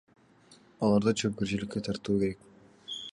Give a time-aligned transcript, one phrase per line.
[0.87, 2.51] Аларды жоопкерчиликке тартуу керек.